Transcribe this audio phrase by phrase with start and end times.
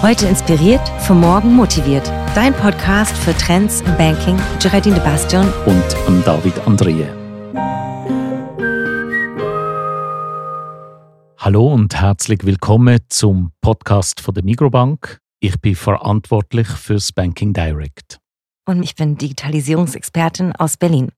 [0.00, 2.06] Heute inspiriert, für morgen motiviert.
[2.32, 4.38] Dein Podcast für Trends im Banking.
[4.62, 7.04] Geraldine de Bastion und David Andrie.
[11.36, 15.18] Hallo und herzlich willkommen zum Podcast von der Migrobank.
[15.40, 18.20] Ich bin verantwortlich fürs Banking Direct.
[18.66, 21.10] Und ich bin Digitalisierungsexpertin aus Berlin.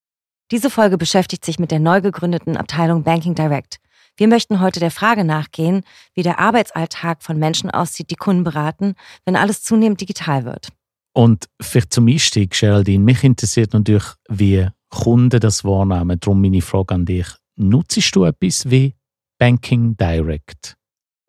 [0.53, 3.77] Diese Folge beschäftigt sich mit der neu gegründeten Abteilung Banking Direct.
[4.21, 5.83] Wir möchten heute der Frage nachgehen,
[6.13, 8.95] wie der Arbeitsalltag von Menschen aussieht, die Kunden beraten,
[9.25, 10.69] wenn alles zunehmend digital wird.
[11.15, 16.21] Und vielleicht zum Einstieg, Geraldine, mich interessiert natürlich, wie Kunden das wahrnehmen.
[16.21, 17.29] Darum meine Frage an dich.
[17.57, 18.95] Nutzt du etwas wie
[19.39, 20.77] Banking Direct?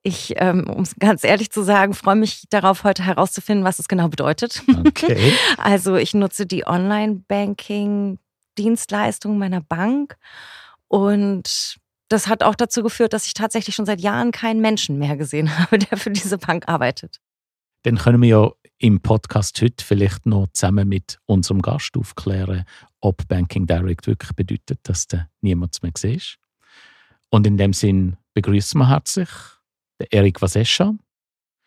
[0.04, 3.88] Ich, ähm, um es ganz ehrlich zu sagen, freue mich darauf, heute herauszufinden, was es
[3.88, 4.64] genau bedeutet.
[4.86, 5.32] Okay.
[5.58, 10.18] also ich nutze die Online-Banking-Dienstleistung meiner Bank
[10.90, 11.80] und
[12.12, 15.58] das hat auch dazu geführt, dass ich tatsächlich schon seit Jahren keinen Menschen mehr gesehen
[15.58, 17.20] habe, der für diese Bank arbeitet.
[17.84, 22.66] Dann können wir ja im Podcast heute vielleicht noch zusammen mit unserem Gast aufklären,
[23.00, 26.38] ob Banking Direct wirklich bedeutet, dass du niemand mehr siehst.
[27.30, 29.30] Und in dem Sinn begrüßen wir herzlich
[30.00, 30.94] den Erik Vasescha.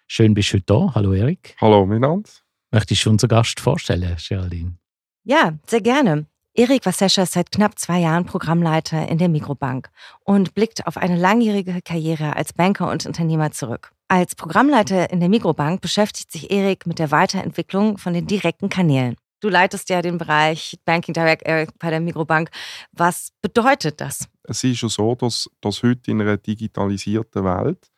[0.06, 0.92] Schön bist du heute da.
[0.95, 1.56] Hallo Erik.
[1.61, 2.31] Hallo miteinander.
[2.70, 4.77] Möchtest du unseren Gast vorstellen, Geraldine?
[5.25, 6.27] Ja, sehr gerne.
[6.56, 9.91] Erik Wassescher ist seit knapp zwei Jahren Programmleiter in der Mikrobank
[10.22, 13.91] und blickt auf eine langjährige Karriere als Banker und Unternehmer zurück.
[14.06, 19.16] Als Programmleiter in der Mikrobank beschäftigt sich Erik mit der Weiterentwicklung von den direkten Kanälen.
[19.41, 21.44] Du leitest ja den Bereich Banking Direct
[21.80, 22.50] bei der Mikrobank.
[22.92, 24.28] Was bedeutet das?
[24.44, 27.91] Es ist schon so, dass, dass heute in einer digitalisierten Welt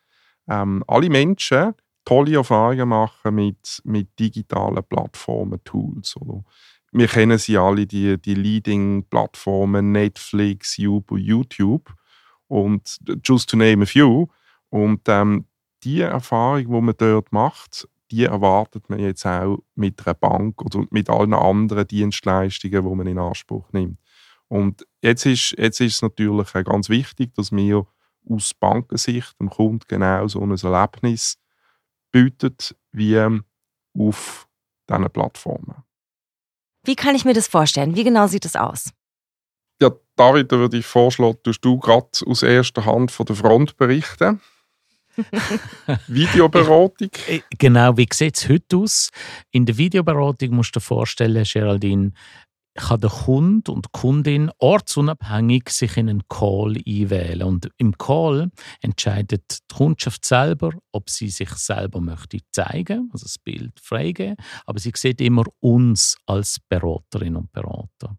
[0.49, 6.15] ähm, alle Menschen tolle Erfahrungen machen mit, mit digitalen Plattformen, Tools.
[6.17, 6.43] Oder?
[6.91, 11.93] Wir kennen sie alle, die, die Leading-Plattformen Netflix, YouTube
[12.47, 14.27] und just to name a few.
[14.69, 15.45] Und ähm,
[15.83, 20.85] die Erfahrung, die man dort macht, die erwartet man jetzt auch mit einer Bank oder
[20.91, 23.99] mit allen anderen Dienstleistungen, die man in Anspruch nimmt.
[24.47, 27.85] Und jetzt ist, jetzt ist es natürlich ganz wichtig, dass wir
[28.29, 31.37] aus Bankensicht dem Kunden genau so ein Erlebnis
[32.11, 32.55] bieten
[32.91, 33.19] wie
[33.97, 34.47] auf
[34.89, 35.86] diesen Plattformen.
[36.87, 37.95] Wie kann ich mir das vorstellen?
[37.95, 38.91] Wie genau sieht es aus?
[39.81, 43.75] Ja, David, da würde ich vorschlagen, tust du gerade aus erster Hand von der Front
[43.75, 44.39] berichten.
[46.07, 47.09] Videoberatung.
[47.57, 49.09] Genau, wie sieht es heute aus?
[49.51, 52.13] In der Videoberatung musst du dir vorstellen, Geraldine,
[52.77, 57.43] kann der Kunde und die Kundin ortsunabhängig sich in einen Call einwählen.
[57.43, 58.49] Und im Call
[58.81, 64.79] entscheidet die Kundschaft selber, ob sie sich selber möchte zeigen, also das Bild freigeben, aber
[64.79, 68.17] sie sieht immer uns als Beraterin und Berater.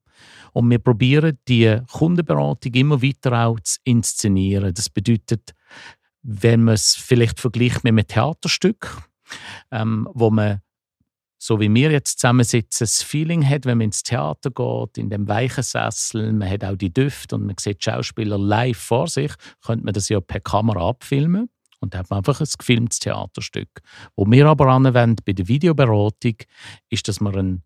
[0.52, 4.74] Und wir probieren die Kundenberatung immer weiter auch zu inszenieren.
[4.74, 5.54] Das bedeutet,
[6.22, 9.02] wenn man es vielleicht vergleicht mit einem Theaterstück,
[9.70, 10.60] ähm, wo man
[11.38, 15.28] so wie wir jetzt zusammensitzen, das Feeling hat, wenn man ins Theater geht, in dem
[15.28, 19.32] weichen Sessel, man hat auch die Düfte und man sieht Schauspieler live vor sich,
[19.64, 21.48] könnte man das ja per Kamera abfilmen
[21.80, 23.80] und dann hat man einfach ein gefilmtes Theaterstück.
[24.16, 26.34] Wo wir aber anwenden bei der Videoberatung,
[26.90, 27.62] ist, dass man einen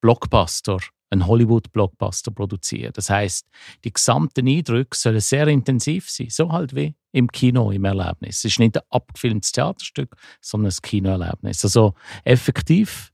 [0.00, 0.78] Blockbuster,
[1.10, 2.92] einen Hollywood-Blockbuster produzieren.
[2.94, 3.48] Das heißt,
[3.84, 8.38] die gesamten Eindrücke sollen sehr intensiv sein, so halt wie im Kino im Erlebnis.
[8.38, 11.64] Es ist nicht ein abgefilmtes Theaterstück, sondern ein Kinoerlebnis.
[11.64, 11.94] Also
[12.24, 13.12] effektiv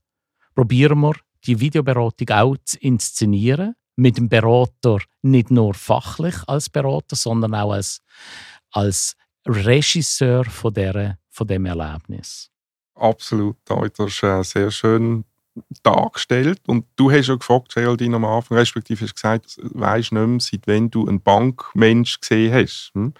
[0.55, 1.13] probieren wir,
[1.45, 3.75] die Videoberatung auch zu inszenieren.
[3.95, 8.01] Mit dem Berater nicht nur fachlich als Berater, sondern auch als,
[8.71, 9.15] als
[9.45, 12.49] Regisseur von, der, von dem Erlebnis.
[12.95, 15.25] Absolut, das ist äh, sehr schön
[15.83, 16.61] dargestellt.
[16.67, 20.39] Und du hast ja gefragt, Geraldine, am Anfang, respektive hast gesagt, du weißt nicht mehr,
[20.39, 22.91] seit wann du einen Bankmensch gesehen hast.
[22.93, 23.13] Hm?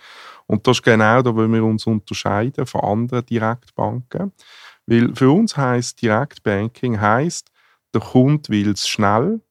[0.48, 4.32] Und das ist genau da, wo wir uns unterscheiden von anderen Direktbanken.
[4.86, 7.50] Weil für uns heißt Direktbanking heißt,
[7.94, 9.42] der Kunde will es schnell,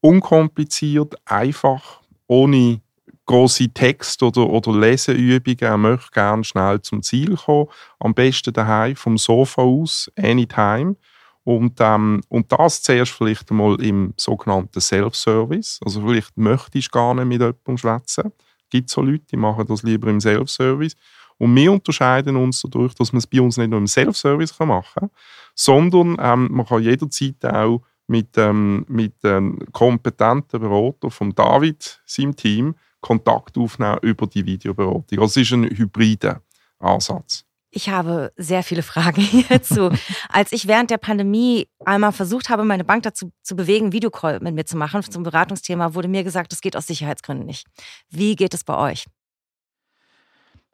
[0.00, 2.80] unkompliziert, einfach, ohne
[3.28, 5.58] große Text- oder, oder Leseübungen.
[5.60, 7.68] Er möchte gerne schnell zum Ziel kommen.
[8.00, 10.96] Am besten daheim vom Sofa aus, anytime.
[11.44, 15.80] Und, ähm, und das zuerst vielleicht einmal im sogenannten Self-Service.
[15.84, 18.32] Also vielleicht möchtest du gar nicht mit jemandem schwätzen.
[18.64, 20.94] Es gibt so Leute, die machen das lieber im Self-Service.
[21.38, 24.84] Und wir unterscheiden uns dadurch, dass man es bei uns nicht nur im Self-Service machen
[24.94, 25.10] kann,
[25.54, 32.34] sondern ähm, man kann jederzeit auch mit, ähm, mit ähm, kompetenten Beratern von David, seinem
[32.34, 35.20] Team, Kontakt aufnehmen über die Videoberatung.
[35.20, 36.42] Also es ist ein hybrider
[36.80, 37.44] Ansatz.
[37.70, 39.90] Ich habe sehr viele Fragen hierzu.
[40.30, 44.54] Als ich während der Pandemie einmal versucht habe, meine Bank dazu zu bewegen, Videocall mit
[44.54, 47.66] mir zu machen zum Beratungsthema, wurde mir gesagt, das geht aus Sicherheitsgründen nicht.
[48.08, 49.06] Wie geht es bei euch?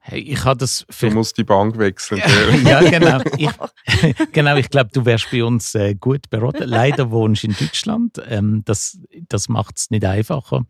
[0.07, 2.21] Hey, ich habe das Du musst die Bank wechseln.
[2.67, 3.23] ja, genau.
[3.39, 3.49] Ich,
[4.33, 6.69] genau, ich glaube, du wärst bei uns äh, gut beraten.
[6.69, 8.21] Leider wohnst du in Deutschland.
[8.29, 8.99] Ähm, das
[9.29, 10.67] das macht es nicht einfacher.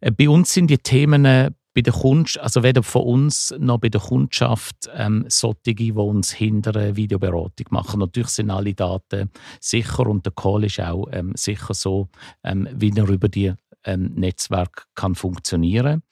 [0.00, 3.78] Äh, bei uns sind die Themen äh, bei der Kunst, also weder von uns noch
[3.78, 7.98] bei der Kundschaft ähm, solche, die uns hinter einer Videoberatung machen.
[7.98, 12.10] Natürlich sind alle Daten sicher und der Call ist auch ähm, sicher so,
[12.44, 13.54] ähm, wie er über die
[13.84, 16.02] ähm, Netzwerk kann funktionieren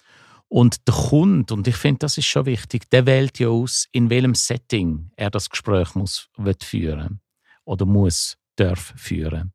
[0.49, 4.11] und der Kunde, und ich finde, das ist schon wichtig, der wählt ja aus, in
[4.11, 6.29] welchem Setting er das Gespräch muss,
[6.63, 7.21] führen
[7.65, 9.53] oder muss, darf führen.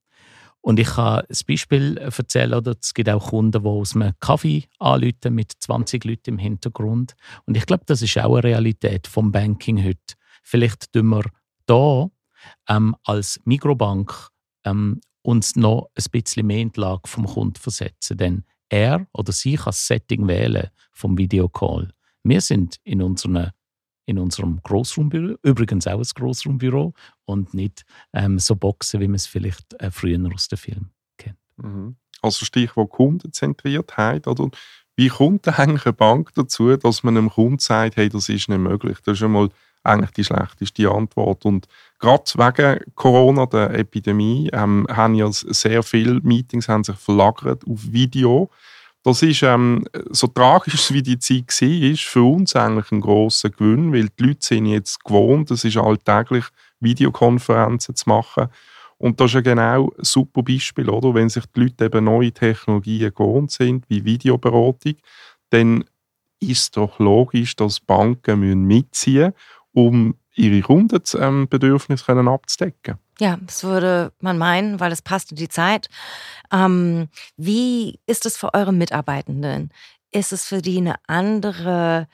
[0.61, 4.65] Und ich kann ein Beispiel erzählen, oder es gibt auch Kunden, die aus einem Kaffee
[4.77, 7.15] anrufen mit 20 Leuten im Hintergrund.
[7.45, 10.15] Und ich glaube, das ist auch eine Realität vom Banking heute.
[10.43, 11.23] Vielleicht tun wir
[11.65, 12.09] da
[12.69, 14.29] ähm, als Mikrobank
[14.63, 18.17] ähm, uns noch ein bisschen mehr in die Lage vom Kunden versetzen.
[18.17, 21.93] Denn er oder sie kann das Setting wählen vom Videocall.
[22.23, 23.51] Wir sind in, unseren,
[24.05, 26.93] in unserem Grossraumbüro, übrigens auch ein Grossraumbüro
[27.25, 31.37] und nicht ähm, so Boxen, wie man es vielleicht äh, früher aus dem Film kennt.
[31.57, 31.95] Mhm.
[32.21, 34.27] Also Stichwort Kundenzentriertheit.
[34.27, 34.49] Oder?
[34.95, 38.59] Wie kommt eigentlich eine Bank dazu, dass man einem Kunden sagt, hey, das ist nicht
[38.59, 38.99] möglich?
[39.03, 39.49] Das ist einmal
[39.83, 41.45] eigentlich die schlechteste Antwort.
[41.45, 41.67] Und
[41.99, 47.91] gerade wegen Corona, der Epidemie, ähm, haben ja sehr viele Meetings haben sich verlagert auf
[47.91, 48.49] Video.
[49.03, 53.49] Das ist, ähm, so tragisch wie die Zeit war, ist für uns eigentlich ein grosser
[53.49, 56.45] Gewinn, weil die Leute sind jetzt gewohnt, es ist alltäglich,
[56.79, 58.47] Videokonferenzen zu machen.
[58.97, 61.15] Und das ist ja genau ein super Beispiel, oder?
[61.15, 64.95] Wenn sich die Leute eben neue Technologien gewohnt sind, wie Videoberatung,
[65.49, 65.83] dann
[66.39, 69.33] ist doch logisch, dass Banken mitziehen müssen
[69.73, 72.97] um ihre Kundenbedürfnisse ähm, abzudecken.
[73.19, 75.89] Ja, das würde man meinen, weil es passt in die Zeit.
[76.51, 79.71] Ähm, wie ist es für eure Mitarbeitenden?
[80.11, 82.07] Ist es für die eine andere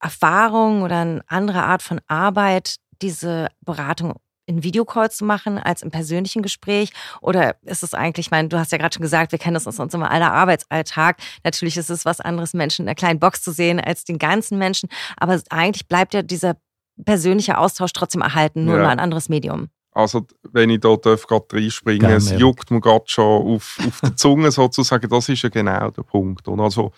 [0.00, 4.14] Erfahrung oder eine andere Art von Arbeit, diese Beratung
[4.46, 6.90] in Videocalls zu machen als im persönlichen Gespräch?
[7.20, 9.68] Oder ist es eigentlich, ich meine, du hast ja gerade schon gesagt, wir kennen das
[9.68, 11.18] aus unserem aller Arbeitsalltag.
[11.44, 14.58] Natürlich ist es was anderes, Menschen in einer kleinen Box zu sehen als den ganzen
[14.58, 14.88] Menschen.
[15.16, 16.56] Aber eigentlich bleibt ja dieser
[17.04, 18.80] persönliche Austausch trotzdem erhalten, nur ja.
[18.80, 19.68] über ein anderes Medium.
[19.92, 24.16] Also, wenn ich da gerade reinspringen darf, es juckt mir gerade schon auf, auf der
[24.16, 25.08] Zunge sozusagen.
[25.08, 26.46] Das ist ja genau der Punkt.
[26.46, 26.92] Und also,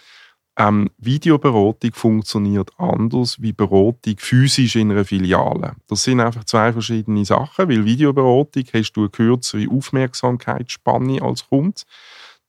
[0.58, 5.76] ähm, Videoberatung funktioniert anders wie Beratung physisch in einer Filiale.
[5.88, 11.81] Das sind einfach zwei verschiedene Sachen, weil Videoberatung hast du eine kürzere Aufmerksamkeitsspanne als Kunde.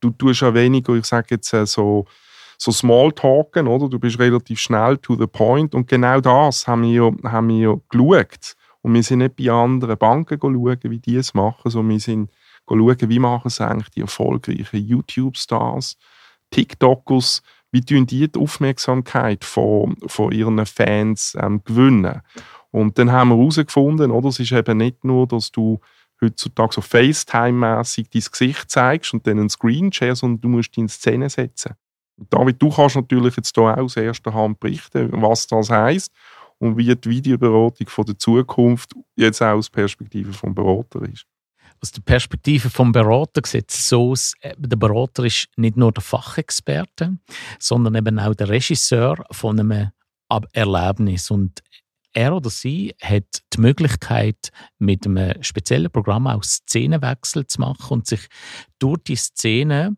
[0.02, 2.06] Du tust ja weniger, ich sage jetzt äh, so,
[2.64, 3.90] so Smalltalken, oder?
[3.90, 5.76] Du bist relativ schnell to the point.
[5.76, 8.56] Und genau das haben wir, haben wir geschaut.
[8.82, 12.32] Und wir sind nicht bei anderen Banken schauen, wie die es machen, sondern wir sind
[12.68, 15.98] schauen, wie machen es eigentlich die erfolgreichen YouTube-Stars,
[16.52, 22.22] TikTokers, wie tun die die Aufmerksamkeit von, von ihren Fans ähm, gewinnen.
[22.72, 25.82] Und dann haben wir herausgefunden, oder, es ist eben nicht nur, dass du
[26.22, 31.30] heutzutage so FaceTime-mässig dein Gesicht zeigst und dann einen Screenshare, sondern du musst in Szene
[31.30, 31.76] setzen.
[32.30, 36.12] David, du kannst natürlich jetzt hier aus erster Hand berichten, was das heißt
[36.60, 41.26] und wie die Videoberatung von der Zukunft jetzt auch aus Perspektive vom Berater ist.
[41.82, 45.92] Aus der Perspektive vom Berater sieht es so aus, äh, der Berater ist nicht nur
[45.92, 47.18] der Fachexperte,
[47.60, 49.92] sondern eben auch der Regisseur von einem
[50.54, 51.62] Erlebnis und
[52.14, 58.08] er oder sie hat die Möglichkeit, mit einem speziellen Programm auch Szenenwechsel zu machen und
[58.08, 58.28] sich
[58.80, 59.98] durch die Szene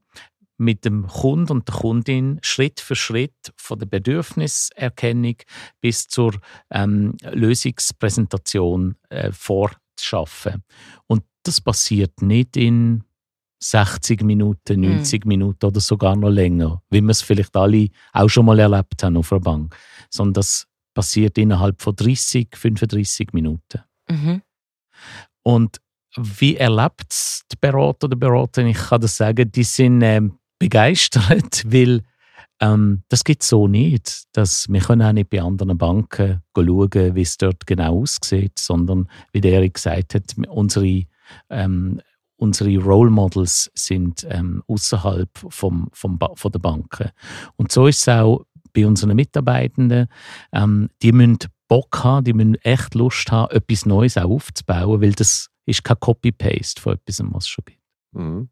[0.57, 5.35] mit dem Kunden und der Kundin Schritt für Schritt von der Bedürfniserkennung
[5.81, 6.33] bis zur
[6.69, 10.63] ähm, Lösungspräsentation äh, vorzuschaffen.
[11.07, 13.03] Und das passiert nicht in
[13.59, 15.29] 60 Minuten, 90 mhm.
[15.29, 19.17] Minuten oder sogar noch länger, wie wir es vielleicht alle auch schon mal erlebt haben
[19.17, 19.75] auf einer Bank,
[20.09, 23.81] sondern das passiert innerhalb von 30, 35 Minuten.
[24.09, 24.41] Mhm.
[25.43, 25.81] Und
[26.17, 28.69] wie erlebt es der Berater oder Beraterin?
[28.69, 32.01] Ich kann das sagen, die sind ähm, begeistert, weil
[32.59, 34.23] ähm, das gibt es so nicht.
[34.33, 39.09] Dass wir können auch nicht bei anderen Banken schauen, wie es dort genau aussieht, sondern
[39.33, 41.03] wie der Erik gesagt hat, unsere,
[41.49, 42.01] ähm,
[42.37, 47.11] unsere Role Models sind ähm, außerhalb vom, vom von der Banken.
[47.57, 50.07] Und so ist es auch bei unseren Mitarbeitenden.
[50.51, 55.49] Ähm, die müssen Bock haben, die müssen echt Lust haben, etwas Neues aufzubauen, weil das
[55.65, 57.81] ist kein Copy-Paste von etwas, was es schon gibt.
[58.11, 58.49] Mhm.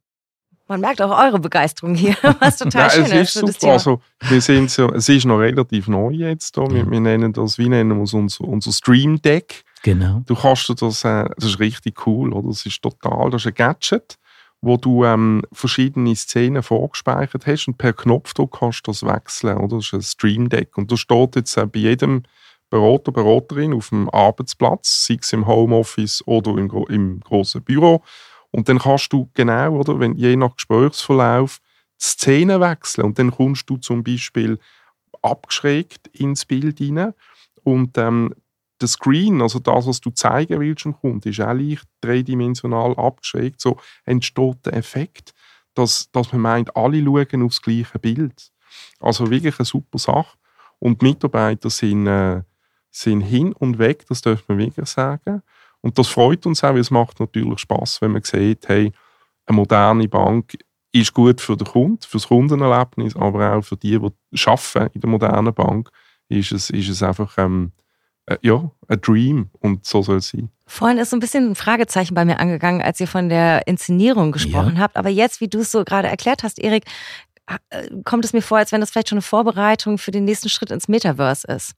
[0.67, 3.33] Man merkt auch eure Begeisterung hier, was total ja, schön es ist.
[3.33, 3.53] Super.
[3.53, 3.73] Thema.
[3.73, 6.57] Also, wir sind so, es ist noch relativ neu jetzt.
[6.57, 6.69] Da.
[6.69, 9.63] Wir, wir nennen das, wie nennen wir es, unser, unser Stream Deck.
[9.83, 10.23] Genau.
[10.25, 12.47] Du kannst das, äh, das ist richtig cool, oder?
[12.47, 14.17] Das ist total, das ist ein Gadget.
[14.61, 19.57] wo du ähm, verschiedene Szenen vorgespeichert hast und per Knopfdruck kannst du das wechseln.
[19.57, 19.75] Oder?
[19.75, 20.77] Das ist ein Stream Deck.
[20.77, 22.23] Und da steht jetzt äh, bei jedem
[22.69, 28.01] Berater, Beraterin auf dem Arbeitsplatz, sei es im Homeoffice oder im, im großen Büro.
[28.55, 31.59] Und dann kannst du genau, oder, wenn, je nach Gesprächsverlauf,
[31.99, 33.05] die Szene wechseln.
[33.05, 34.59] Und dann kommst du zum Beispiel
[35.23, 37.13] abgeschrägt ins Bild hinein.
[37.63, 38.33] Und ähm,
[38.79, 43.59] der Screen, also das, was du zeigen willst am Kunden, ist auch leicht dreidimensional abgeschrägt.
[43.59, 45.33] So entsteht der Effekt,
[45.73, 48.51] dass, dass man meint, alle schauen aufs gleiche Bild.
[48.99, 50.37] Also wirklich eine super Sache.
[50.77, 52.43] Und die Mitarbeiter sind, äh,
[52.91, 55.41] sind hin und weg, das darf man wirklich sagen.
[55.83, 58.91] Und das freut uns auch, weil es macht natürlich Spaß, wenn man sieht, hey,
[59.45, 60.57] eine moderne Bank
[60.93, 65.01] ist gut für den Kunden, für das Kundenerlebnis, aber auch für die, die arbeiten in
[65.01, 65.89] der modernen Bank,
[66.29, 67.73] ist es, ist es einfach ähm,
[68.27, 70.49] äh, ja, ein Dream und so soll es sein.
[70.65, 74.31] Vorhin ist so ein bisschen ein Fragezeichen bei mir angegangen, als ihr von der Inszenierung
[74.31, 74.81] gesprochen ja.
[74.81, 74.95] habt.
[74.95, 76.85] Aber jetzt, wie du es so gerade erklärt hast, Erik,
[77.69, 80.47] äh, kommt es mir vor, als wenn das vielleicht schon eine Vorbereitung für den nächsten
[80.47, 81.73] Schritt ins Metaverse ist.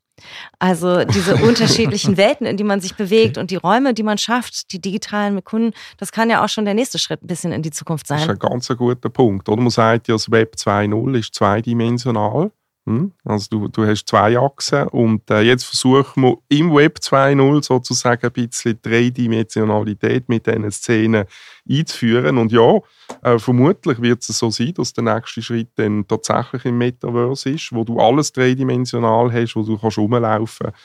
[0.59, 4.71] Also diese unterschiedlichen Welten, in die man sich bewegt und die Räume, die man schafft,
[4.71, 7.61] die digitalen mit Kunden, das kann ja auch schon der nächste Schritt ein bisschen in
[7.61, 8.17] die Zukunft sein.
[8.17, 9.49] Das ist ein ganz guter Punkt.
[9.49, 12.51] Oder man sagt ja, das Web 2.0 ist zweidimensional.
[12.87, 13.13] Hm?
[13.23, 18.27] Also du, du hast zwei Achsen und äh, jetzt versuchen wir im Web 2.0 sozusagen
[18.27, 21.25] ein bisschen Dreidimensionalität mit diesen Szenen
[21.67, 22.37] einzuführen.
[22.37, 22.77] Und ja,
[23.23, 27.73] äh, vermutlich wird es so sein, dass der nächste Schritt dann tatsächlich im Metaverse ist,
[27.73, 30.79] wo du alles dreidimensional hast, wo du kannst rumlaufen kannst.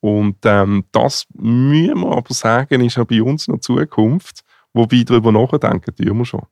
[0.00, 4.44] Und ähm, das müssen wir aber sagen, ist auch bei uns noch Zukunft.
[4.74, 6.46] Wobei darüber nachdenken, tun wir schon.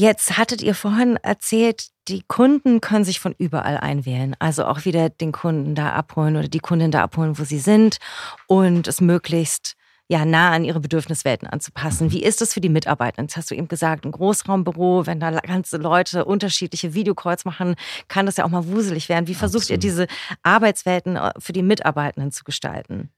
[0.00, 4.34] Jetzt hattet ihr vorhin erzählt, die Kunden können sich von überall einwählen.
[4.38, 7.98] Also auch wieder den Kunden da abholen oder die Kundin da abholen, wo sie sind
[8.46, 9.76] und es möglichst
[10.08, 12.12] ja, nah an ihre Bedürfniswelten anzupassen.
[12.12, 13.20] Wie ist das für die Mitarbeiter?
[13.20, 17.74] Jetzt hast du eben gesagt, ein Großraumbüro, wenn da ganze Leute unterschiedliche Videocalls machen,
[18.08, 19.28] kann das ja auch mal wuselig werden.
[19.28, 19.84] Wie versucht Absolut.
[19.84, 20.06] ihr diese
[20.42, 23.10] Arbeitswelten äh, für die Mitarbeitenden zu gestalten?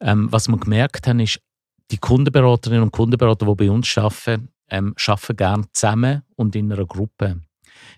[0.00, 1.38] Ähm, was wir gemerkt haben, ist,
[1.90, 6.86] die Kundenberaterinnen und Kundenberater, die bei uns arbeiten, ähm, arbeiten gerne zusammen und in einer
[6.86, 7.40] Gruppe.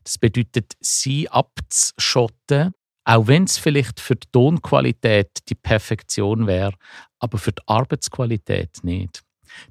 [0.05, 2.73] Das bedeutet, sie abzuschotten,
[3.05, 6.75] auch wenn es vielleicht für die Tonqualität die Perfektion wäre,
[7.19, 9.23] aber für die Arbeitsqualität nicht.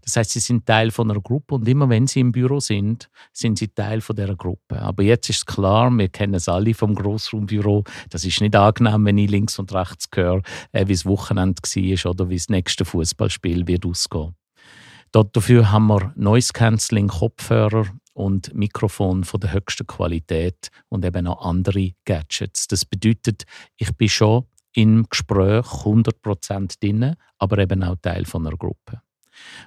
[0.01, 3.09] Das heißt, sie sind Teil von einer Gruppe und immer wenn sie im Büro sind,
[3.31, 4.81] sind sie Teil von dieser Gruppe.
[4.81, 7.83] Aber jetzt ist klar, wir kennen es alle vom Grossraumbüro.
[8.09, 10.41] Das ist nicht angenehm, wenn ich links und rechts höre,
[10.71, 14.35] äh, wie es Wochenende war oder wie das nächste Fußballspiel wird ausgehen.
[15.11, 21.43] Dafür haben wir Noise Cancelling Kopfhörer und Mikrofon von der höchsten Qualität und eben auch
[21.45, 22.67] andere Gadgets.
[22.67, 23.45] Das bedeutet,
[23.77, 29.01] ich bin schon im Gespräch 100% drin, aber eben auch Teil von einer Gruppe.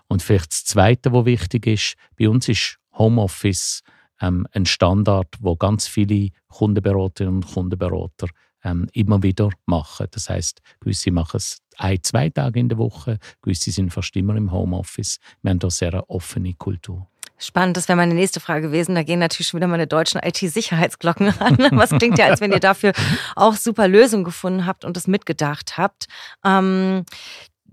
[0.07, 3.83] Und vielleicht das Zweite, was wichtig ist, bei uns ist Homeoffice
[4.21, 8.29] ähm, ein Standard, wo ganz viele Kundenberaterinnen und Kundenberater
[8.65, 10.07] ähm, immer wieder machen.
[10.11, 14.37] Das heißt, gewisse machen es ein, zwei Tage in der Woche, gewisse sind fast immer
[14.37, 15.19] im Homeoffice.
[15.43, 17.07] Wir haben da sehr eine offene Kultur.
[17.39, 18.95] Spannend, das wäre meine nächste Frage gewesen.
[18.95, 21.59] Da gehen natürlich schon wieder meine deutschen IT-Sicherheitsglocken an.
[21.73, 22.93] Was klingt ja, als wenn ihr dafür
[23.35, 26.07] auch super Lösungen gefunden habt und es mitgedacht habt.
[26.45, 27.05] Ähm,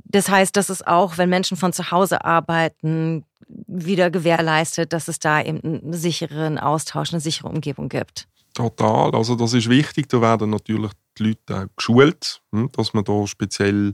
[0.05, 3.25] das heißt, dass es auch, wenn Menschen von zu Hause arbeiten,
[3.67, 8.27] wieder gewährleistet, dass es da eben einen sicheren Austausch, eine sichere Umgebung gibt.
[8.53, 9.11] Total.
[9.15, 10.09] Also das ist wichtig.
[10.09, 13.93] Da werden natürlich die Leute auch geschult, hm, dass man da speziell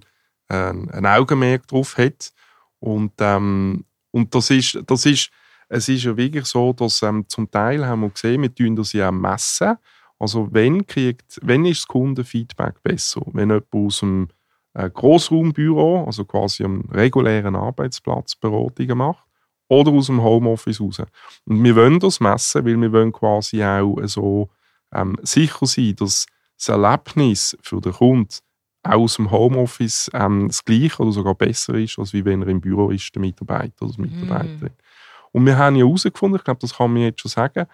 [0.50, 2.32] äh, ein Augenmerk drauf hat.
[2.80, 5.30] Und, ähm, und das ist, das ist,
[5.70, 8.94] es ist ja wirklich so, dass ähm, zum Teil haben wir gesehen, wir tun das
[8.94, 9.78] ja messen.
[10.20, 13.22] Also wenn, kriegt, wenn ist das Kundenfeedback besser?
[13.34, 14.30] Wenn jemand aus dem
[14.74, 19.26] äh, Grossraumbüro, also quasi am regulären Arbeitsplatz Beratungen macht,
[19.68, 21.02] oder aus dem Homeoffice raus.
[21.46, 24.50] Und wir wollen das messen, weil wir wollen quasi auch so
[24.94, 26.26] ähm, sicher sein, dass
[26.58, 28.36] das Erlebnis für den Kunden
[28.84, 32.62] auch aus dem Homeoffice ähm, das gleiche oder sogar besser ist, als wenn er im
[32.62, 34.70] Büro ist, der Mitarbeiter oder die Mitarbeiterin.
[34.70, 35.38] Mm.
[35.38, 37.66] Und wir haben ja herausgefunden, ich glaube, das kann man jetzt schon sagen,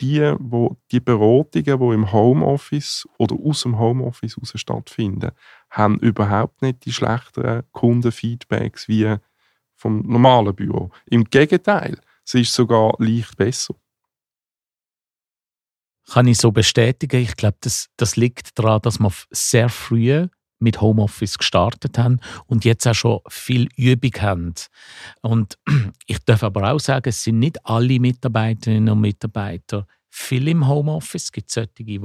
[0.00, 5.30] die, wo, die Beratungen, die im Homeoffice oder aus dem Homeoffice heraus stattfinden,
[5.70, 9.16] haben überhaupt nicht die schlechteren Kundenfeedbacks wie
[9.76, 10.90] vom normalen Büro.
[11.06, 13.74] Im Gegenteil, es ist sogar leicht besser.
[16.08, 17.20] Kann ich so bestätigen.
[17.20, 20.28] Ich glaube, das, das liegt daran, dass wir sehr früh
[20.58, 24.54] mit Homeoffice gestartet haben und jetzt auch schon viel Übung haben.
[25.20, 25.58] Und
[26.06, 31.24] ich darf aber auch sagen, es sind nicht alle Mitarbeiterinnen und Mitarbeiter viel im Homeoffice.
[31.24, 32.00] Es gibt solche, die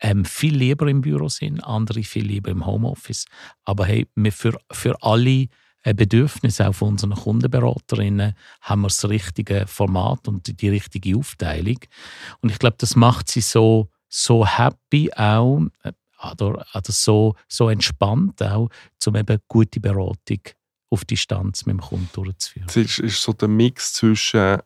[0.00, 3.26] ähm, viel lieber im Büro sind, andere viel lieber im Homeoffice.
[3.64, 5.48] Aber hey, für, für alle
[5.82, 11.78] Bedürfnis auch von unseren Kundenberaterinnen, haben wir das richtige Format und die richtige Aufteilung.
[12.40, 15.92] Und ich glaube, das macht sie so, so happy auch, äh,
[16.30, 18.68] oder, oder so, so entspannt auch,
[19.06, 20.40] um eben gute Beratung
[20.90, 22.66] auf Distanz mit dem Kunden durchzuführen.
[22.68, 24.58] Es ist, ist so der Mix zwischen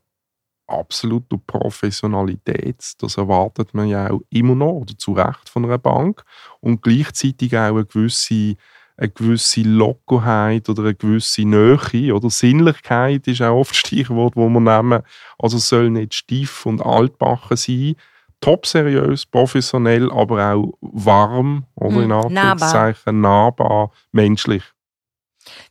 [0.67, 6.25] absoluter Professionalität, das erwartet man ja auch immer noch, oder zu Recht von einer Bank,
[6.61, 8.57] und gleichzeitig auch eine gewisse,
[8.97, 14.49] eine gewisse Lockerheit oder eine gewisse Nähe oder Sinnlichkeit ist auch oft das Stichwort, wo
[14.49, 15.03] man nehmen.
[15.38, 17.97] Also soll nicht stief und altbachen sein,
[18.41, 24.62] top seriös, professionell, aber auch warm oder in Hm, Anführungszeichen nahbar, menschlich.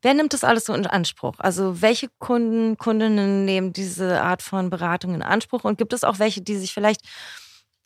[0.01, 1.35] Wer nimmt das alles so in Anspruch?
[1.39, 5.63] Also welche Kunden, Kundinnen nehmen diese Art von Beratung in Anspruch?
[5.65, 7.01] Und gibt es auch welche, die sich vielleicht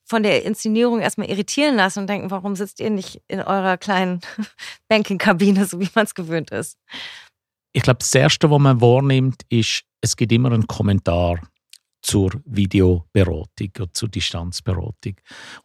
[0.10, 4.22] von der Inszenierung erstmal irritieren lassen und denken, warum sitzt ihr nicht in eurer kleinen
[4.89, 6.78] Banking-Kabine, so wie man es gewöhnt ist?
[7.72, 11.39] Ich glaube, das Erste, was man wahrnimmt, ist, es gibt immer einen Kommentar
[12.01, 15.16] zur Videoberatung oder zur Distanzberatung.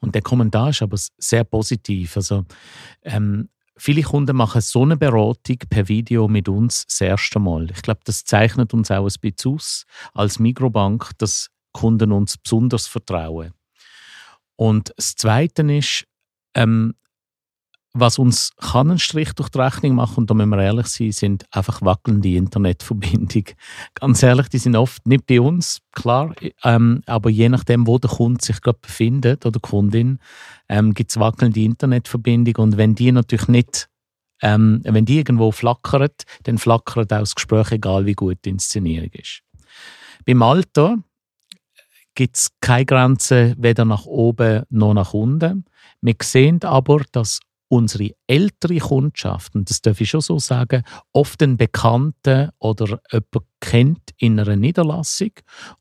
[0.00, 2.16] Und der Kommentar ist aber sehr positiv.
[2.16, 2.44] Also,
[3.02, 3.48] ähm,
[3.78, 7.70] viele Kunden machen so eine Beratung per Video mit uns das erste Mal.
[7.70, 12.86] Ich glaube, das zeichnet uns auch ein bisschen aus als Mikrobank, dass Kunden uns besonders
[12.86, 13.54] vertrauen.
[14.56, 16.06] Und das Zweite ist,
[16.54, 16.94] ähm,
[17.96, 21.12] was uns kann einen Strich durch die Rechnung machen, und da müssen wir ehrlich sein,
[21.12, 23.54] sind einfach wackelnde Internetverbindungen.
[23.94, 26.34] Ganz ehrlich, die sind oft nicht bei uns, klar,
[26.64, 30.18] ähm, aber je nachdem, wo der Kunde sich gerade befindet oder die Kundin,
[30.68, 33.88] ähm, gibt es wackelnde Internetverbindungen und wenn die natürlich nicht,
[34.42, 39.10] ähm, wenn die irgendwo flackert, dann flackert auch das Gespräch, egal wie gut die Inszenierung
[39.12, 39.42] ist.
[40.26, 40.98] Beim Alter
[42.14, 45.64] gibt es keine Grenze weder nach oben noch nach unten.
[46.00, 51.42] Wir sehen aber, dass unsere ältere Kundschaft, und das darf ich schon so sagen, oft
[51.42, 55.32] einen Bekannten oder jemanden kennt in einer Niederlassung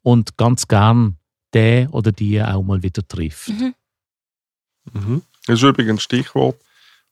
[0.02, 1.18] und ganz gern
[1.54, 3.50] den oder die auch mal wieder trifft.
[3.50, 3.76] Mhm.
[4.94, 5.22] Mhm.
[5.46, 6.60] Das ist übrigens ein Stichwort,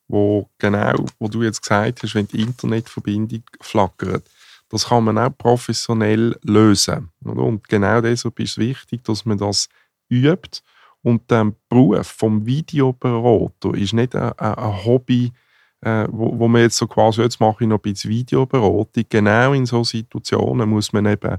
[0.08, 4.24] wo genau, wo du jetzt gesagt hast, wenn die Internetverbindung flackert,
[4.72, 7.10] das kann man auch professionell lösen.
[7.26, 7.44] Oder?
[7.44, 9.68] Und genau deshalb ist es wichtig, dass man das
[10.10, 10.62] übt.
[11.04, 15.34] Und der Beruf vom Videoberater ist nicht ein, ein, Hobby,
[15.82, 19.04] äh, wo, wo man jetzt so quasi, jetzt mache ich noch ein bisschen Videoberatung.
[19.10, 21.38] Genau in solchen Situationen muss man eben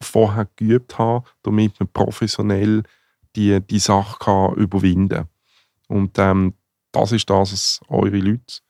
[0.00, 2.84] vorher geübt haben, damit man professionell
[3.34, 5.28] die, die Sache kann überwinden kann.
[5.88, 6.54] Und ähm,
[6.92, 8.60] das ist das, was eure Leute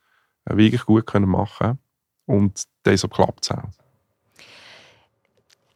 [0.46, 1.78] äh, wirklich gut machen können.
[2.24, 3.81] Und deshalb klappt es auch.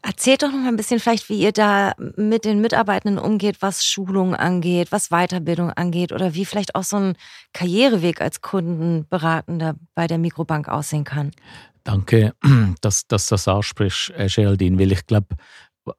[0.06, 3.84] Erzählt doch noch mal ein bisschen vielleicht, wie ihr da mit den Mitarbeitenden umgeht, was
[3.84, 7.16] Schulung angeht, was Weiterbildung angeht oder wie vielleicht auch so ein
[7.52, 11.32] Karriereweg als Kundenberatender bei der Mikrobank aussehen kann.
[11.82, 12.34] Danke,
[12.82, 15.34] dass, dass du das ansprichst, äh, Geraldine, weil ich glaube,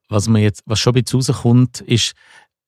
[0.08, 2.14] was, man jetzt, was schon bisschen rauskommt, ist,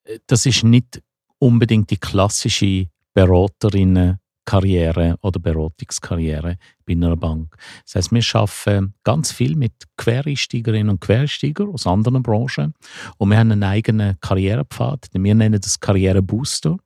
[0.04, 1.02] äh, das ist nicht
[1.38, 4.18] unbedingt die klassische Beraterinnen-
[4.50, 7.56] Karriere oder Beratungskarriere bei einer Bank.
[7.86, 12.74] Das heißt, wir arbeiten ganz viel mit Quereinsteigerinnen und Quereinsteigern aus anderen Branchen
[13.20, 16.78] und wir haben einen eigenen Karrierepfad, wir nennen das Karrierebooster.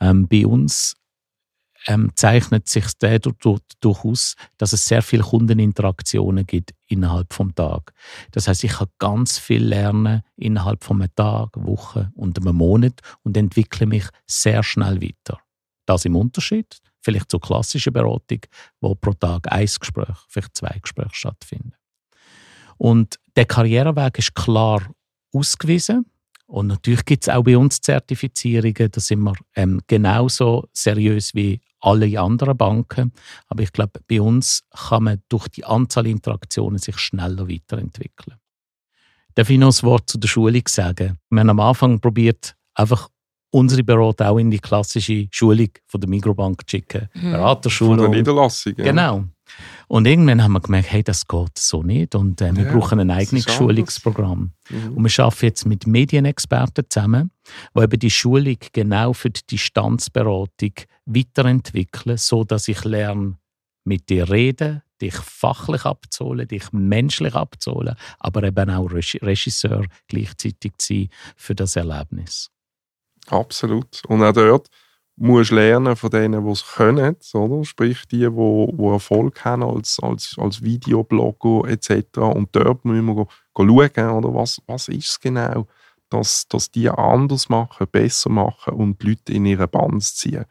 [0.00, 0.94] Ähm, bei uns
[1.88, 7.92] ähm, zeichnet sich dadurch aus, dass es sehr viele Kundeninteraktionen gibt innerhalb vom Tag.
[8.30, 13.00] Das heißt, ich kann ganz viel lernen innerhalb von einem Tag, Woche und einem Monat
[13.24, 15.40] und entwickle mich sehr schnell weiter.
[15.86, 18.40] Das im Unterschied vielleicht zur klassischen Beratung,
[18.80, 21.74] wo pro Tag ein Gespräch, vielleicht zwei Gespräche stattfinden.
[22.76, 24.82] Und der Karriereweg ist klar
[25.32, 26.06] ausgewiesen.
[26.46, 31.60] Und natürlich gibt es auch bei uns Zertifizierungen, da sind wir ähm, genauso seriös wie
[31.78, 33.12] alle anderen Banken.
[33.46, 38.36] Aber ich glaube, bei uns kann man durch die Anzahl Interaktionen sich schneller weiterentwickeln.
[39.34, 41.18] Darf ich noch ein Wort zu der Schulung sagen?
[41.30, 43.08] Wir haben am Anfang probiert, einfach
[43.50, 47.08] unsere Berater auch in die klassische Schulung von der Mikrobank schicken.
[47.14, 47.32] Mhm.
[47.32, 47.98] Beraterschulung.
[47.98, 48.74] Von der Niederlassung.
[48.76, 48.84] Ja.
[48.84, 49.24] Genau.
[49.88, 53.00] Und irgendwann haben wir gemerkt, hey, das geht so nicht und äh, wir Ja, brauchen
[53.00, 53.52] ein eigenes.
[53.52, 54.52] Schulungsprogramm.
[54.68, 54.96] Mhm.
[54.96, 57.32] Und wir arbeiten jetzt mit Medienexperten zusammen,
[57.76, 60.74] die eben die Schulung genau für die Distanzberatung
[61.06, 63.38] weiterentwickeln, so dass ich lerne,
[63.84, 70.72] mit dir reden, dich fachlich abzuholen, dich menschlich abzuholen, aber eben auch Reg- Regisseur gleichzeitig
[70.78, 72.50] zu sein für das Erlebnis.
[73.30, 74.02] Absolut.
[74.08, 74.68] Und auch dort
[75.16, 77.64] musst du lernen von denen, die es können, oder?
[77.64, 82.18] sprich die, die, Erfolg haben als, als, als Videoblogger etc.
[82.18, 84.34] Und dort müssen wir schauen, oder?
[84.34, 85.66] Was, was ist es genau,
[86.08, 90.46] dass, dass die anders machen, besser machen und die Leute in ihre Bands ziehen.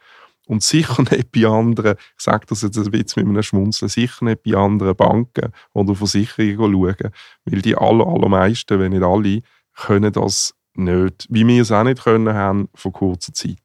[0.47, 4.25] und sicher nicht bei anderen, ich sage das jetzt ein bisschen mit einem Schmunzeln, sicher
[4.25, 7.11] nicht bei anderen Banken oder Versicherungen schauen,
[7.45, 9.41] weil die aller, allermeisten, wenn nicht alle,
[9.73, 13.57] können das nicht, wie wir es auch nicht können haben vor kurzer Zeit.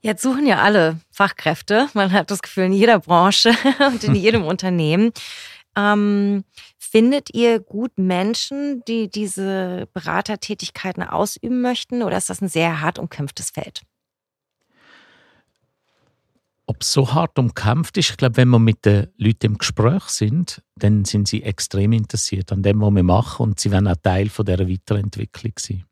[0.00, 1.88] Jetzt suchen ja alle Fachkräfte.
[1.94, 3.52] Man hat das Gefühl, in jeder Branche
[3.86, 5.12] und in jedem Unternehmen.
[5.76, 6.44] Ähm,
[6.78, 12.98] findet ihr gut Menschen, die diese Beratertätigkeiten ausüben möchten, oder ist das ein sehr hart
[12.98, 13.82] umkämpftes Feld?
[16.70, 20.02] Ob es so hart umkämpft ist, ich glaube, wenn wir mit den Leuten im Gespräch
[20.04, 23.96] sind, dann sind sie extrem interessiert an dem, was wir machen und sie werden auch
[24.02, 25.84] Teil von dieser Weiterentwicklung sein.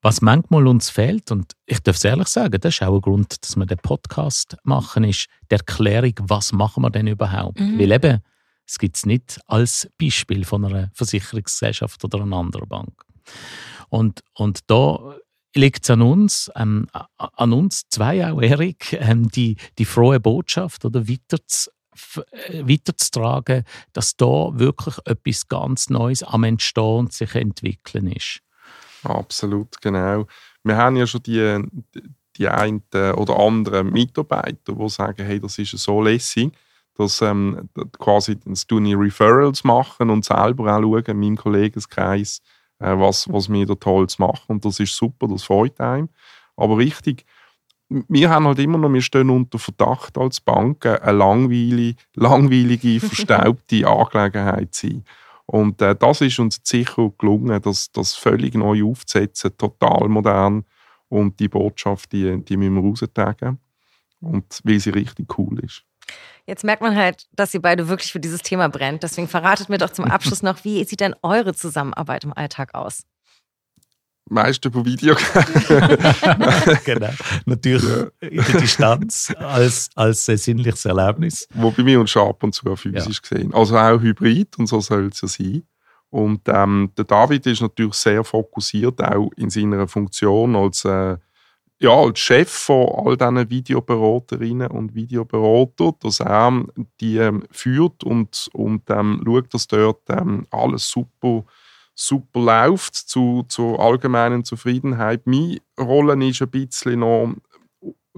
[0.00, 3.44] Was manchmal uns fehlt, und ich darf es ehrlich sagen, das ist auch ein Grund,
[3.44, 7.60] dass wir den Podcast machen, ist die Erklärung, was machen wir denn überhaupt?
[7.60, 7.78] Mhm.
[7.78, 8.20] Weil eben,
[8.66, 13.04] es gibt es nicht als Beispiel von einer Versicherungsgesellschaft oder einer anderen Bank.
[13.90, 15.14] Und, und da
[15.58, 20.84] liegt es an uns, ähm, an uns zwei auch, Erik, ähm, die, die frohe Botschaft
[20.84, 21.38] oder weiter
[22.48, 28.40] äh, weiterzutragen, dass da wirklich etwas ganz Neues am Entstehen und sich entwickeln ist.
[29.02, 30.26] Absolut, genau.
[30.62, 31.64] Wir haben ja schon die,
[32.36, 36.52] die einen oder anderen Mitarbeiter, die sagen, hey, das ist so lässig,
[36.94, 37.68] dass ähm,
[37.98, 38.66] quasi dass
[38.96, 42.42] Referrals machen und selber auch schauen, in meinem Kollegenkreis,
[42.78, 44.44] was, was wir da Tolles machen.
[44.48, 46.08] Und das ist super, das freut einem.
[46.56, 47.24] Aber richtig,
[47.88, 53.86] wir haben halt immer noch, wir stehen unter Verdacht als Bank, eine langweilige, langweilige verstaubte
[53.86, 55.04] Angelegenheit zu sein.
[55.46, 60.64] Und äh, das ist uns sicher gelungen, das, das völlig neu aufzusetzen, total modern.
[61.08, 63.58] Und die Botschaft, die, die müssen wir raustragen.
[64.20, 65.87] Und weil sie richtig cool ist.
[66.48, 69.02] Jetzt merkt man halt, dass ihr beide wirklich für dieses Thema brennt.
[69.02, 73.02] Deswegen verratet mir doch zum Abschluss noch, wie sieht denn eure Zusammenarbeit im Alltag aus?
[74.30, 75.14] Meist über Video.
[76.86, 77.10] genau.
[77.44, 78.06] Natürlich ja.
[78.20, 81.46] in der Distanz als, als sinnliches Erlebnis.
[81.52, 83.38] Wobei wir uns ab und zu physisch ja.
[83.38, 83.52] sehen.
[83.52, 85.64] Also auch hybrid und so soll es ja sein.
[86.08, 91.18] Und ähm, der David ist natürlich sehr fokussiert auch in seiner Funktion als äh,
[91.80, 96.64] ja, als Chef von all diesen Videoberaterinnen und Videoberater, dass er
[97.00, 101.44] die ähm, führt und, und ähm, schaut, dass dort ähm, alles super,
[101.94, 105.26] super läuft zu, zur allgemeinen Zufriedenheit.
[105.26, 107.34] Meine Rolle ist ein bisschen noch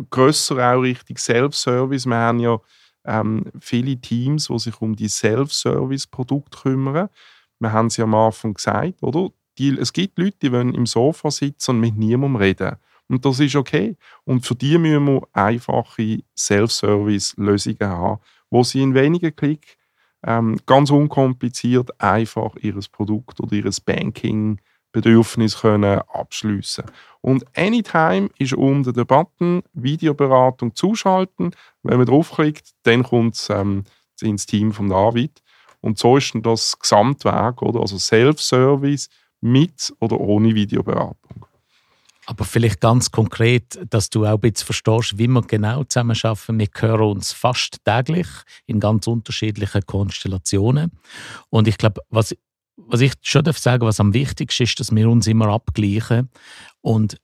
[0.09, 2.07] grösser auch Richtung Self-Service.
[2.07, 2.59] Wir haben ja
[3.05, 7.11] ähm, viele Teams, die sich um die Self-Service-Produkte kümmern.
[7.59, 9.29] Wir haben es ja am Anfang gesagt, oder?
[9.59, 12.77] Die, es gibt Leute, die wollen im Sofa sitzen und mit niemandem reden
[13.11, 13.97] und das ist okay.
[14.25, 18.21] Und für die müssen wir einfache Self-Service-Lösungen haben,
[18.51, 19.77] wo sie in wenigen Klick
[20.25, 26.85] ähm, ganz unkompliziert einfach ihr Produkt oder ihr Banking-Bedürfnis abschließen
[27.21, 31.57] Und Anytime ist unter der Button Videoberatung zuschalten.
[31.83, 33.85] Wenn man draufklickt, dann kommt es ähm,
[34.21, 35.43] ins Team von David.
[35.81, 37.81] Und so ist dann das Gesamtwerk, oder?
[37.81, 39.09] also Self-Service
[39.41, 41.20] mit oder ohne Videoberatung.
[42.31, 46.61] Aber vielleicht ganz konkret, dass du auch ein bisschen verstehst, wie wir genau zusammenarbeiten.
[46.61, 48.29] Wir hören uns fast täglich
[48.67, 50.93] in ganz unterschiedlichen Konstellationen.
[51.49, 52.37] Und ich glaube, was,
[52.77, 56.31] was ich schon darf sagen, was am wichtigsten ist, dass wir uns immer abgleichen
[56.83, 57.17] und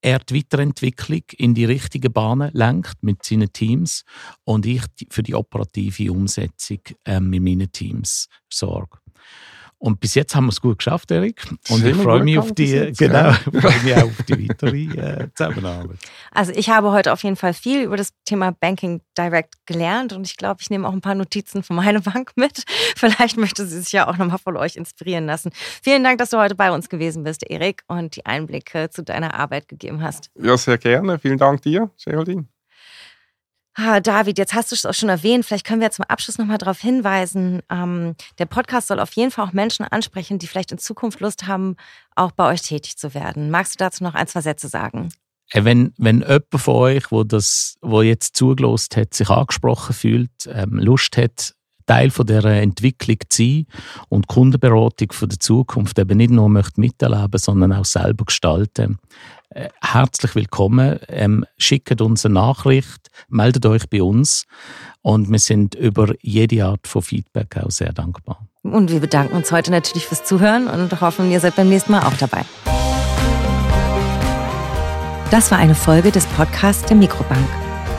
[0.00, 4.04] er die Weiterentwicklung in die richtigen Bahnen lenkt mit seinen Teams
[4.44, 8.98] und ich für die operative Umsetzung äh, mit meinen Teams sorge.
[9.78, 11.46] Und bis jetzt haben wir es gut geschafft, Erik.
[11.68, 15.98] Und ich freue mich auf die, jetzt, genau, freue mich auf die weitere äh, Zusammenarbeit.
[16.30, 20.26] Also ich habe heute auf jeden Fall viel über das Thema Banking Direct gelernt und
[20.26, 22.64] ich glaube, ich nehme auch ein paar Notizen von meiner Bank mit.
[22.96, 25.50] Vielleicht möchte sie sich ja auch nochmal von euch inspirieren lassen.
[25.82, 29.34] Vielen Dank, dass du heute bei uns gewesen bist, Erik, und die Einblicke zu deiner
[29.34, 30.30] Arbeit gegeben hast.
[30.40, 31.18] Ja, sehr gerne.
[31.18, 32.46] Vielen Dank dir, Geraldine.
[33.78, 35.44] Ah, David, jetzt hast du es auch schon erwähnt.
[35.44, 37.60] Vielleicht können wir zum Abschluss nochmal darauf hinweisen.
[37.70, 41.46] Ähm, der Podcast soll auf jeden Fall auch Menschen ansprechen, die vielleicht in Zukunft Lust
[41.46, 41.76] haben,
[42.14, 43.50] auch bei euch tätig zu werden.
[43.50, 45.10] Magst du dazu noch ein, zwei Sätze sagen?
[45.50, 50.30] Äh, wenn, wenn jemand von euch, wo das, wo jetzt zugelost hat, sich angesprochen fühlt,
[50.48, 51.52] ähm, Lust hat,
[51.84, 53.66] Teil von der Entwicklung zu sein
[54.08, 58.98] und Kundenberatung für die Zukunft eben nicht nur möchte miterleben, sondern auch selber gestalten.
[59.56, 60.98] Äh, herzlich willkommen.
[61.08, 64.44] Ähm, schickt uns eine Nachricht, meldet euch bei uns
[65.00, 68.46] und wir sind über jede Art von Feedback auch sehr dankbar.
[68.62, 72.02] Und wir bedanken uns heute natürlich fürs Zuhören und hoffen, ihr seid beim nächsten Mal
[72.02, 72.44] auch dabei.
[75.30, 77.48] Das war eine Folge des Podcasts der Mikrobank.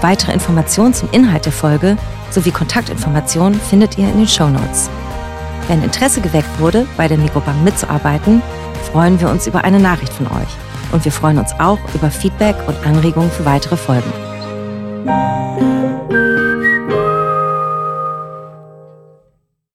[0.01, 1.97] Weitere Informationen zum Inhalt der Folge
[2.29, 4.91] sowie Kontaktinformationen findet ihr in den Show Notes.
[5.67, 8.43] Wenn Interesse geweckt wurde, bei der Mikrobank mitzuarbeiten,
[8.91, 12.55] freuen wir uns über eine Nachricht von euch und wir freuen uns auch über Feedback
[12.67, 14.11] und Anregungen für weitere Folgen.